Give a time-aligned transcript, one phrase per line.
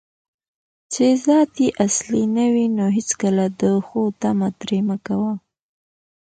[0.91, 5.33] چې ذات یې اصلي نه وي، نو هیڅکله د ښو طمعه ترې مه کوه